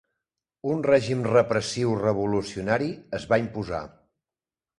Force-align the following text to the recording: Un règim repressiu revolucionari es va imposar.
Un 0.69 0.79
règim 0.87 1.21
repressiu 1.31 1.93
revolucionari 1.99 2.89
es 3.21 3.29
va 3.35 3.41
imposar. 3.45 3.85